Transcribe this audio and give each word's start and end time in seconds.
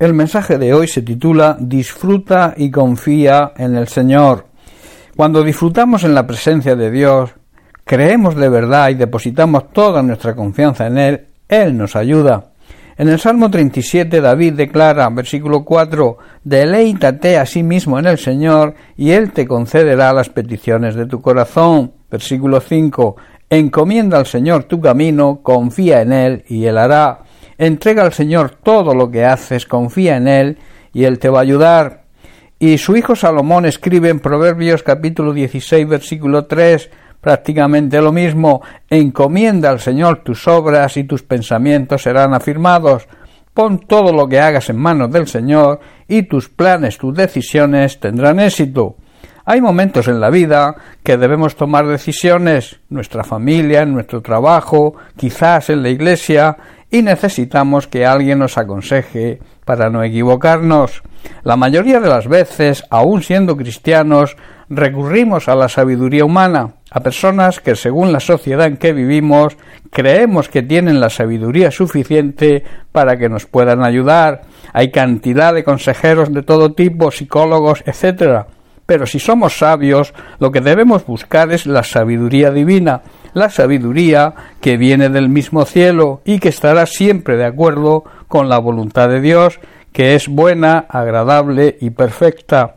El 0.00 0.14
mensaje 0.14 0.56
de 0.56 0.72
hoy 0.72 0.88
se 0.88 1.02
titula 1.02 1.58
Disfruta 1.60 2.54
y 2.56 2.70
confía 2.70 3.52
en 3.54 3.76
el 3.76 3.86
Señor. 3.86 4.46
Cuando 5.14 5.44
disfrutamos 5.44 6.04
en 6.04 6.14
la 6.14 6.26
presencia 6.26 6.74
de 6.74 6.90
Dios, 6.90 7.32
creemos 7.84 8.34
de 8.34 8.48
verdad 8.48 8.88
y 8.88 8.94
depositamos 8.94 9.70
toda 9.72 10.02
nuestra 10.02 10.34
confianza 10.34 10.86
en 10.86 10.96
Él, 10.96 11.26
Él 11.46 11.76
nos 11.76 11.96
ayuda. 11.96 12.46
En 12.96 13.10
el 13.10 13.20
Salmo 13.20 13.50
37 13.50 14.22
David 14.22 14.54
declara, 14.54 15.06
versículo 15.10 15.66
4, 15.66 16.16
Deleítate 16.44 17.36
a 17.36 17.44
sí 17.44 17.62
mismo 17.62 17.98
en 17.98 18.06
el 18.06 18.16
Señor 18.16 18.74
y 18.96 19.10
Él 19.10 19.32
te 19.32 19.46
concederá 19.46 20.14
las 20.14 20.30
peticiones 20.30 20.94
de 20.94 21.04
tu 21.04 21.20
corazón. 21.20 21.92
Versículo 22.10 22.62
5, 22.62 23.16
Encomienda 23.50 24.16
al 24.16 24.24
Señor 24.24 24.64
tu 24.64 24.80
camino, 24.80 25.40
confía 25.42 26.00
en 26.00 26.14
Él 26.14 26.44
y 26.48 26.64
Él 26.64 26.78
hará. 26.78 27.24
Entrega 27.60 28.04
al 28.04 28.14
Señor 28.14 28.52
todo 28.62 28.94
lo 28.94 29.10
que 29.10 29.26
haces, 29.26 29.66
confía 29.66 30.16
en 30.16 30.28
Él 30.28 30.56
y 30.94 31.04
Él 31.04 31.18
te 31.18 31.28
va 31.28 31.40
a 31.40 31.42
ayudar. 31.42 32.04
Y 32.58 32.78
su 32.78 32.96
hijo 32.96 33.14
Salomón 33.14 33.66
escribe 33.66 34.08
en 34.08 34.18
Proverbios 34.18 34.82
capítulo 34.82 35.34
16 35.34 35.86
versículo 35.86 36.46
3 36.46 36.88
prácticamente 37.20 38.00
lo 38.00 38.12
mismo. 38.12 38.62
Encomienda 38.88 39.68
al 39.68 39.78
Señor 39.78 40.24
tus 40.24 40.48
obras 40.48 40.96
y 40.96 41.04
tus 41.04 41.22
pensamientos 41.22 42.04
serán 42.04 42.32
afirmados. 42.32 43.06
Pon 43.52 43.80
todo 43.80 44.10
lo 44.10 44.26
que 44.26 44.40
hagas 44.40 44.70
en 44.70 44.78
manos 44.78 45.12
del 45.12 45.28
Señor 45.28 45.80
y 46.08 46.22
tus 46.22 46.48
planes, 46.48 46.96
tus 46.96 47.14
decisiones 47.14 48.00
tendrán 48.00 48.40
éxito. 48.40 48.96
Hay 49.44 49.60
momentos 49.60 50.08
en 50.08 50.20
la 50.20 50.30
vida 50.30 50.76
que 51.02 51.16
debemos 51.16 51.56
tomar 51.56 51.86
decisiones, 51.86 52.80
nuestra 52.88 53.24
familia, 53.24 53.82
en 53.82 53.92
nuestro 53.92 54.22
trabajo, 54.22 54.94
quizás 55.16 55.70
en 55.70 55.82
la 55.82 55.88
iglesia, 55.88 56.56
y 56.90 57.02
necesitamos 57.02 57.86
que 57.86 58.06
alguien 58.06 58.40
nos 58.40 58.58
aconseje 58.58 59.38
para 59.64 59.90
no 59.90 60.02
equivocarnos. 60.02 61.02
La 61.44 61.56
mayoría 61.56 62.00
de 62.00 62.08
las 62.08 62.26
veces, 62.26 62.84
aun 62.90 63.22
siendo 63.22 63.56
cristianos, 63.56 64.36
recurrimos 64.68 65.48
a 65.48 65.54
la 65.54 65.68
sabiduría 65.68 66.24
humana, 66.24 66.74
a 66.90 67.00
personas 67.00 67.60
que 67.60 67.76
según 67.76 68.12
la 68.12 68.20
sociedad 68.20 68.66
en 68.66 68.76
que 68.76 68.92
vivimos 68.92 69.56
creemos 69.90 70.48
que 70.48 70.62
tienen 70.62 71.00
la 71.00 71.10
sabiduría 71.10 71.70
suficiente 71.70 72.64
para 72.92 73.16
que 73.16 73.28
nos 73.28 73.46
puedan 73.46 73.84
ayudar. 73.84 74.42
Hay 74.72 74.90
cantidad 74.90 75.54
de 75.54 75.64
consejeros 75.64 76.32
de 76.32 76.42
todo 76.42 76.72
tipo, 76.72 77.10
psicólogos, 77.10 77.82
etc. 77.86 78.46
Pero 78.86 79.06
si 79.06 79.18
somos 79.20 79.58
sabios, 79.58 80.14
lo 80.38 80.50
que 80.50 80.60
debemos 80.60 81.06
buscar 81.06 81.52
es 81.52 81.66
la 81.66 81.82
sabiduría 81.82 82.50
divina, 82.50 83.02
la 83.34 83.50
sabiduría 83.50 84.34
que 84.60 84.76
viene 84.76 85.08
del 85.08 85.28
mismo 85.28 85.64
cielo 85.64 86.20
y 86.24 86.38
que 86.38 86.48
estará 86.48 86.86
siempre 86.86 87.36
de 87.36 87.44
acuerdo 87.44 88.04
con 88.28 88.48
la 88.48 88.58
voluntad 88.58 89.08
de 89.08 89.20
Dios, 89.20 89.60
que 89.92 90.14
es 90.14 90.28
buena, 90.28 90.86
agradable 90.88 91.76
y 91.80 91.90
perfecta. 91.90 92.76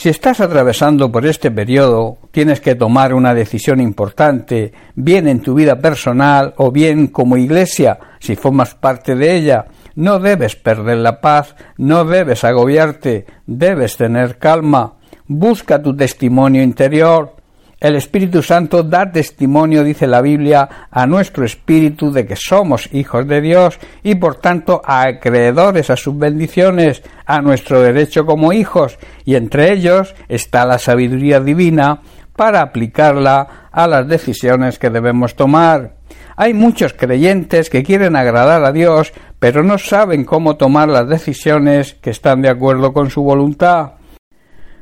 Si 0.00 0.08
estás 0.08 0.40
atravesando 0.40 1.12
por 1.12 1.26
este 1.26 1.50
periodo, 1.50 2.16
tienes 2.30 2.62
que 2.62 2.74
tomar 2.74 3.12
una 3.12 3.34
decisión 3.34 3.82
importante, 3.82 4.72
bien 4.94 5.28
en 5.28 5.42
tu 5.42 5.52
vida 5.52 5.78
personal 5.78 6.54
o 6.56 6.72
bien 6.72 7.08
como 7.08 7.36
iglesia, 7.36 7.98
si 8.18 8.34
formas 8.34 8.74
parte 8.74 9.14
de 9.14 9.36
ella. 9.36 9.66
No 9.96 10.18
debes 10.18 10.56
perder 10.56 10.96
la 10.96 11.20
paz, 11.20 11.54
no 11.76 12.06
debes 12.06 12.44
agobiarte, 12.44 13.26
debes 13.46 13.98
tener 13.98 14.38
calma. 14.38 14.94
Busca 15.26 15.82
tu 15.82 15.94
testimonio 15.94 16.62
interior, 16.62 17.36
el 17.80 17.96
Espíritu 17.96 18.42
Santo 18.42 18.82
da 18.82 19.10
testimonio, 19.10 19.82
dice 19.82 20.06
la 20.06 20.20
Biblia, 20.20 20.68
a 20.90 21.06
nuestro 21.06 21.46
espíritu 21.46 22.12
de 22.12 22.26
que 22.26 22.36
somos 22.36 22.92
hijos 22.92 23.26
de 23.26 23.40
Dios 23.40 23.78
y 24.02 24.16
por 24.16 24.36
tanto 24.36 24.82
acreedores 24.84 25.88
a 25.88 25.96
sus 25.96 26.16
bendiciones, 26.16 27.02
a 27.24 27.40
nuestro 27.40 27.80
derecho 27.80 28.26
como 28.26 28.52
hijos, 28.52 28.98
y 29.24 29.34
entre 29.34 29.72
ellos 29.72 30.14
está 30.28 30.66
la 30.66 30.78
sabiduría 30.78 31.40
divina 31.40 32.02
para 32.36 32.60
aplicarla 32.60 33.68
a 33.72 33.86
las 33.86 34.06
decisiones 34.06 34.78
que 34.78 34.90
debemos 34.90 35.34
tomar. 35.34 35.94
Hay 36.36 36.54
muchos 36.54 36.92
creyentes 36.92 37.70
que 37.70 37.82
quieren 37.82 38.16
agradar 38.16 38.64
a 38.64 38.72
Dios, 38.72 39.12
pero 39.38 39.62
no 39.62 39.78
saben 39.78 40.24
cómo 40.24 40.56
tomar 40.56 40.88
las 40.88 41.08
decisiones 41.08 41.94
que 41.94 42.10
están 42.10 42.42
de 42.42 42.50
acuerdo 42.50 42.92
con 42.92 43.10
su 43.10 43.22
voluntad. 43.22 43.92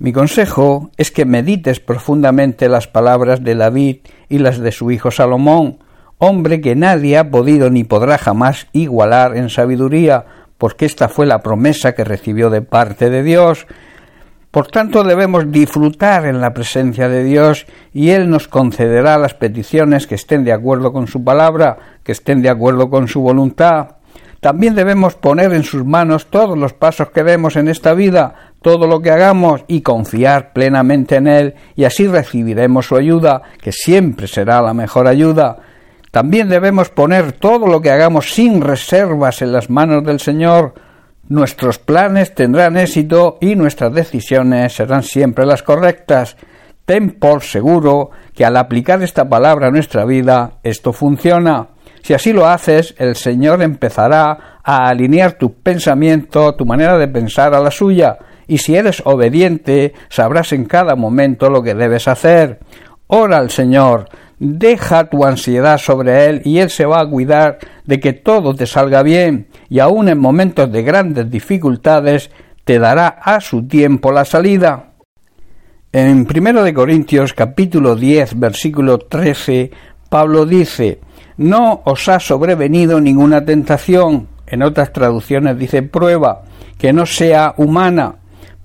Mi 0.00 0.14
consejo 0.14 0.90
es 0.96 1.10
que 1.10 1.26
medites 1.26 1.78
profundamente 1.78 2.70
las 2.70 2.88
palabras 2.88 3.44
de 3.44 3.54
David 3.54 3.98
y 4.30 4.38
las 4.38 4.58
de 4.58 4.72
su 4.72 4.90
hijo 4.90 5.10
Salomón, 5.10 5.80
hombre 6.16 6.62
que 6.62 6.74
nadie 6.74 7.18
ha 7.18 7.30
podido 7.30 7.68
ni 7.68 7.84
podrá 7.84 8.16
jamás 8.16 8.66
igualar 8.72 9.36
en 9.36 9.50
sabiduría, 9.50 10.24
porque 10.56 10.86
esta 10.86 11.10
fue 11.10 11.26
la 11.26 11.42
promesa 11.42 11.94
que 11.94 12.04
recibió 12.04 12.48
de 12.48 12.62
parte 12.62 13.10
de 13.10 13.22
Dios. 13.22 13.66
Por 14.50 14.68
tanto 14.68 15.04
debemos 15.04 15.52
disfrutar 15.52 16.24
en 16.24 16.40
la 16.40 16.54
presencia 16.54 17.10
de 17.10 17.22
Dios 17.22 17.66
y 17.92 18.08
Él 18.08 18.30
nos 18.30 18.48
concederá 18.48 19.18
las 19.18 19.34
peticiones 19.34 20.06
que 20.06 20.14
estén 20.14 20.44
de 20.44 20.54
acuerdo 20.54 20.94
con 20.94 21.08
su 21.08 21.22
palabra, 21.22 21.76
que 22.04 22.12
estén 22.12 22.40
de 22.40 22.48
acuerdo 22.48 22.88
con 22.88 23.06
su 23.06 23.20
voluntad. 23.20 23.96
También 24.40 24.74
debemos 24.74 25.16
poner 25.16 25.52
en 25.52 25.64
sus 25.64 25.84
manos 25.84 26.28
todos 26.30 26.56
los 26.56 26.72
pasos 26.72 27.10
que 27.10 27.22
demos 27.22 27.56
en 27.56 27.68
esta 27.68 27.92
vida, 27.92 28.49
todo 28.62 28.86
lo 28.86 29.00
que 29.00 29.10
hagamos 29.10 29.64
y 29.68 29.80
confiar 29.80 30.52
plenamente 30.52 31.16
en 31.16 31.26
Él 31.26 31.54
y 31.76 31.84
así 31.84 32.06
recibiremos 32.06 32.86
su 32.86 32.96
ayuda, 32.96 33.42
que 33.60 33.72
siempre 33.72 34.26
será 34.26 34.60
la 34.60 34.74
mejor 34.74 35.06
ayuda. 35.06 35.58
También 36.10 36.48
debemos 36.48 36.90
poner 36.90 37.32
todo 37.32 37.66
lo 37.66 37.80
que 37.80 37.90
hagamos 37.90 38.34
sin 38.34 38.60
reservas 38.60 39.42
en 39.42 39.52
las 39.52 39.70
manos 39.70 40.04
del 40.04 40.20
Señor. 40.20 40.74
Nuestros 41.28 41.78
planes 41.78 42.34
tendrán 42.34 42.76
éxito 42.76 43.38
y 43.40 43.54
nuestras 43.54 43.94
decisiones 43.94 44.74
serán 44.74 45.04
siempre 45.04 45.46
las 45.46 45.62
correctas. 45.62 46.36
Ten 46.84 47.12
por 47.12 47.42
seguro 47.42 48.10
que 48.34 48.44
al 48.44 48.56
aplicar 48.56 49.02
esta 49.02 49.28
palabra 49.28 49.68
a 49.68 49.70
nuestra 49.70 50.04
vida, 50.04 50.54
esto 50.64 50.92
funciona. 50.92 51.68
Si 52.02 52.14
así 52.14 52.32
lo 52.32 52.46
haces, 52.48 52.94
el 52.98 53.14
Señor 53.14 53.62
empezará 53.62 54.58
a 54.64 54.88
alinear 54.88 55.34
tu 55.34 55.54
pensamiento, 55.54 56.54
tu 56.54 56.66
manera 56.66 56.98
de 56.98 57.06
pensar 57.06 57.54
a 57.54 57.60
la 57.60 57.70
suya, 57.70 58.18
y 58.50 58.58
si 58.58 58.74
eres 58.74 59.00
obediente, 59.04 59.94
sabrás 60.08 60.52
en 60.52 60.64
cada 60.64 60.96
momento 60.96 61.48
lo 61.48 61.62
que 61.62 61.76
debes 61.76 62.08
hacer. 62.08 62.58
Ora 63.06 63.38
al 63.38 63.50
Señor, 63.50 64.08
deja 64.40 65.08
tu 65.08 65.24
ansiedad 65.24 65.78
sobre 65.78 66.26
Él 66.26 66.42
y 66.44 66.58
Él 66.58 66.68
se 66.68 66.84
va 66.84 67.00
a 67.00 67.08
cuidar 67.08 67.58
de 67.84 68.00
que 68.00 68.12
todo 68.12 68.56
te 68.56 68.66
salga 68.66 69.04
bien 69.04 69.46
y 69.68 69.78
aun 69.78 70.08
en 70.08 70.18
momentos 70.18 70.72
de 70.72 70.82
grandes 70.82 71.30
dificultades 71.30 72.32
te 72.64 72.80
dará 72.80 73.06
a 73.22 73.40
su 73.40 73.68
tiempo 73.68 74.10
la 74.10 74.24
salida. 74.24 74.94
En 75.92 76.26
1 76.28 76.62
de 76.64 76.74
Corintios 76.74 77.32
capítulo 77.32 77.94
10 77.94 78.36
versículo 78.36 78.98
13 78.98 79.70
Pablo 80.08 80.44
dice 80.44 80.98
No 81.36 81.82
os 81.84 82.08
ha 82.08 82.18
sobrevenido 82.18 83.00
ninguna 83.00 83.44
tentación, 83.44 84.26
en 84.48 84.62
otras 84.64 84.92
traducciones 84.92 85.56
dice 85.56 85.84
prueba, 85.84 86.42
que 86.78 86.92
no 86.92 87.06
sea 87.06 87.54
humana, 87.58 88.16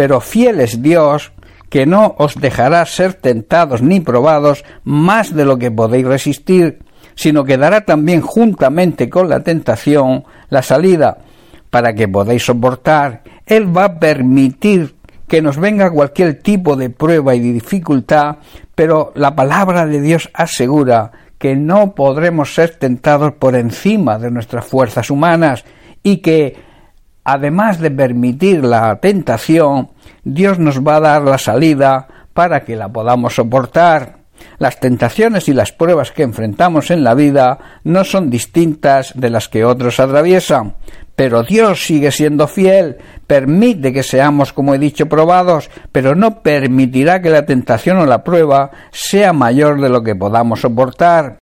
pero 0.00 0.22
fiel 0.22 0.60
es 0.60 0.80
Dios, 0.80 1.30
que 1.68 1.84
no 1.84 2.14
os 2.16 2.34
dejará 2.34 2.86
ser 2.86 3.12
tentados 3.12 3.82
ni 3.82 4.00
probados 4.00 4.64
más 4.82 5.34
de 5.34 5.44
lo 5.44 5.58
que 5.58 5.70
podéis 5.70 6.06
resistir, 6.06 6.78
sino 7.14 7.44
que 7.44 7.58
dará 7.58 7.82
también 7.82 8.22
juntamente 8.22 9.10
con 9.10 9.28
la 9.28 9.40
tentación 9.40 10.24
la 10.48 10.62
salida, 10.62 11.18
para 11.68 11.92
que 11.92 12.08
podáis 12.08 12.46
soportar. 12.46 13.24
Él 13.44 13.76
va 13.76 13.84
a 13.84 13.98
permitir 13.98 14.94
que 15.28 15.42
nos 15.42 15.58
venga 15.58 15.90
cualquier 15.90 16.40
tipo 16.40 16.76
de 16.76 16.88
prueba 16.88 17.34
y 17.34 17.40
de 17.40 17.52
dificultad, 17.52 18.36
pero 18.74 19.12
la 19.14 19.36
palabra 19.36 19.84
de 19.84 20.00
Dios 20.00 20.30
asegura 20.32 21.12
que 21.36 21.56
no 21.56 21.94
podremos 21.94 22.54
ser 22.54 22.76
tentados 22.76 23.34
por 23.34 23.54
encima 23.54 24.18
de 24.18 24.30
nuestras 24.30 24.64
fuerzas 24.64 25.10
humanas 25.10 25.62
y 26.02 26.22
que 26.22 26.69
además 27.24 27.80
de 27.80 27.90
permitir 27.90 28.64
la 28.64 28.96
tentación, 28.96 29.90
Dios 30.24 30.58
nos 30.58 30.80
va 30.80 30.96
a 30.96 31.00
dar 31.00 31.22
la 31.22 31.38
salida 31.38 32.08
para 32.32 32.64
que 32.64 32.76
la 32.76 32.88
podamos 32.88 33.34
soportar. 33.34 34.20
Las 34.58 34.80
tentaciones 34.80 35.48
y 35.48 35.54
las 35.54 35.72
pruebas 35.72 36.12
que 36.12 36.22
enfrentamos 36.22 36.90
en 36.90 37.04
la 37.04 37.14
vida 37.14 37.58
no 37.84 38.04
son 38.04 38.30
distintas 38.30 39.12
de 39.14 39.30
las 39.30 39.48
que 39.48 39.64
otros 39.64 40.00
atraviesan, 40.00 40.74
pero 41.16 41.42
Dios 41.42 41.84
sigue 41.84 42.10
siendo 42.10 42.48
fiel, 42.48 42.96
permite 43.26 43.92
que 43.92 44.02
seamos, 44.02 44.54
como 44.54 44.74
he 44.74 44.78
dicho, 44.78 45.06
probados, 45.06 45.70
pero 45.92 46.14
no 46.14 46.40
permitirá 46.42 47.20
que 47.20 47.28
la 47.28 47.44
tentación 47.44 47.98
o 47.98 48.06
la 48.06 48.24
prueba 48.24 48.70
sea 48.90 49.34
mayor 49.34 49.80
de 49.80 49.90
lo 49.90 50.02
que 50.02 50.16
podamos 50.16 50.62
soportar. 50.62 51.38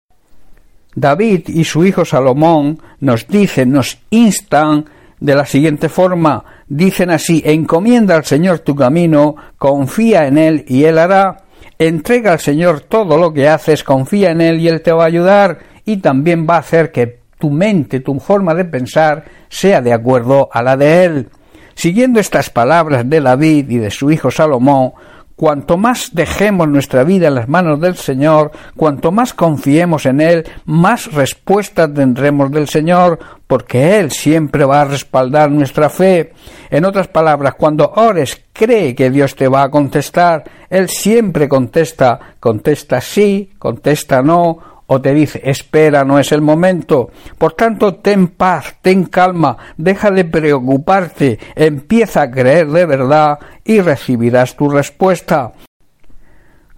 David 0.96 1.50
y 1.50 1.64
su 1.64 1.86
hijo 1.86 2.06
Salomón 2.06 2.82
nos 3.00 3.28
dicen, 3.28 3.72
nos 3.72 4.00
instan 4.10 4.86
de 5.19 5.36
la 5.36 5.46
siguiente 5.46 5.90
forma. 5.90 6.44
Dicen 6.68 7.10
así, 7.10 7.42
encomienda 7.46 8.16
al 8.16 8.25
Señor 8.25 8.60
tu 8.60 8.75
camino, 8.75 9.36
confía 9.58 10.28
en 10.28 10.38
Él 10.38 10.66
y 10.68 10.84
Él 10.84 10.98
hará. 10.98 11.38
Entrega 11.80 12.34
al 12.34 12.40
Señor 12.40 12.81
todo 12.81 13.18
lo 13.18 13.34
que 13.34 13.48
haces, 13.48 13.84
confía 13.84 14.31
en 14.31 14.42
Él 14.42 14.60
y 14.60 14.68
Él 14.68 14.81
te 14.81 14.92
va 14.92 15.04
a 15.04 15.08
ayudar 15.08 15.60
y 15.86 15.98
también 15.98 16.48
va 16.50 16.56
a 16.56 16.60
hacer 16.60 16.92
que 16.92 17.19
tu 17.38 17.50
mente, 17.50 18.00
tu 18.00 18.19
forma 18.19 18.56
de 18.56 18.66
pensar 18.66 19.25
sea 19.48 19.81
de 19.81 19.94
acuerdo 19.94 20.50
a 20.52 20.62
la 20.64 20.75
de 20.75 21.06
Él. 21.06 21.30
Siguiendo 21.75 22.19
estas 22.19 22.50
palabras 22.50 23.08
de 23.08 23.22
David 23.22 23.69
y 23.69 23.78
de 23.78 23.92
su 23.92 24.10
hijo 24.10 24.31
Salomón, 24.31 24.94
Cuanto 25.38 25.78
más 25.78 26.16
dejemos 26.16 26.68
nuestra 26.68 27.04
vida 27.04 27.28
en 27.28 27.36
las 27.36 27.48
manos 27.48 27.80
del 27.80 27.96
Señor, 27.96 28.52
cuanto 28.75 29.12
más 29.12 29.36
confiemos 29.36 30.08
en 30.08 30.19
Él, 30.19 30.48
más 30.66 31.14
respuestas 31.14 31.94
tendremos 31.94 32.50
del 32.50 32.68
Señor, 32.68 33.19
porque 33.48 33.98
Él 34.00 34.12
siempre 34.12 34.66
va 34.66 34.82
a 34.82 34.86
respaldar 34.86 35.50
nuestra 35.50 35.90
fe. 35.90 36.34
En 36.70 36.86
otras 36.86 37.08
palabras, 37.08 37.56
cuando 37.56 37.94
ores, 37.96 38.44
cree 38.52 38.94
que 38.94 39.10
Dios 39.10 39.36
te 39.36 39.48
va 39.48 39.64
a 39.64 39.72
contestar. 39.72 40.44
Él 40.70 40.90
siempre 40.90 41.48
contesta, 41.48 42.20
contesta 42.40 43.00
sí, 43.00 43.54
contesta 43.58 44.22
no, 44.22 44.60
o 44.88 45.02
te 45.02 45.14
dice 45.14 45.42
espera, 45.44 46.04
no 46.04 46.20
es 46.20 46.32
el 46.32 46.42
momento. 46.42 47.12
Por 47.38 47.54
tanto, 47.54 47.96
ten 47.96 48.28
paz, 48.28 48.76
ten 48.82 49.06
calma, 49.06 49.58
deja 49.78 50.12
de 50.12 50.26
preocuparte, 50.26 51.40
empieza 51.56 52.24
a 52.24 52.32
creer 52.32 52.68
de 52.68 52.86
verdad 52.86 53.40
y 53.64 53.82
recibirás 53.82 54.56
tu 54.56 54.70
respuesta. 54.70 55.54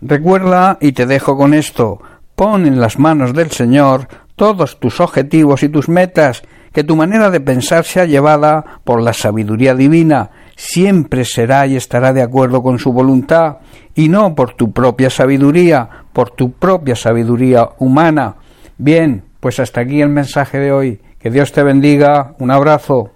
Recuerda, 0.02 0.78
y 0.80 0.92
te 0.94 1.06
dejo 1.06 1.36
con 1.36 1.54
esto, 1.54 2.02
pon 2.36 2.66
en 2.66 2.80
las 2.80 2.98
manos 2.98 3.34
del 3.34 3.52
Señor 3.52 4.08
todos 4.36 4.80
tus 4.80 5.02
objetivos 5.02 5.62
y 5.64 5.70
tus 5.70 5.90
metas, 5.90 6.44
que 6.74 6.84
tu 6.84 6.96
manera 6.96 7.30
de 7.30 7.40
pensar 7.40 7.86
sea 7.86 8.06
llevada 8.06 8.64
por 8.84 9.02
la 9.02 9.14
sabiduría 9.14 9.76
divina, 9.76 10.30
siempre 10.56 11.26
será 11.26 11.68
y 11.68 11.76
estará 11.76 12.14
de 12.14 12.22
acuerdo 12.22 12.62
con 12.64 12.80
su 12.80 12.94
voluntad, 12.94 13.58
y 13.96 14.10
no 14.10 14.36
por 14.36 14.54
tu 14.54 14.72
propia 14.72 15.10
sabiduría, 15.10 15.90
por 16.14 16.30
tu 16.32 16.52
propia 16.52 16.96
sabiduría 16.96 17.70
humana. 17.80 18.36
Bien, 18.78 19.24
pues 19.40 19.60
hasta 19.60 19.82
aquí 19.82 20.02
el 20.02 20.10
mensaje 20.10 20.60
de 20.60 20.72
hoy. 20.72 21.02
Que 21.20 21.30
Dios 21.30 21.52
te 21.52 21.64
bendiga. 21.64 22.34
Un 22.40 22.52
abrazo. 22.52 23.12